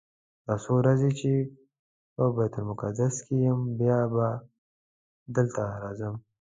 دا 0.45 0.55
څو 0.63 0.71
ورځې 0.79 1.09
چې 1.19 1.31
په 2.15 2.23
بیت 2.35 2.53
المقدس 2.59 3.15
کې 3.25 3.35
یم 3.47 3.59
بیا 3.79 3.99
به 4.13 4.27
دلته 5.35 5.61
راځم. 5.83 6.15